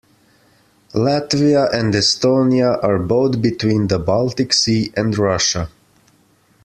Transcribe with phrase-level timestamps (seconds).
[0.95, 5.69] Latvia and Estonia are both between the Baltic Sea and Russia.